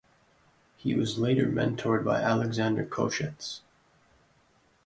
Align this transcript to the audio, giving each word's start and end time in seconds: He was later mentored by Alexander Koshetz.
He 0.77 0.95
was 0.95 1.19
later 1.19 1.45
mentored 1.45 2.03
by 2.03 2.21
Alexander 2.23 2.83
Koshetz. 2.83 3.59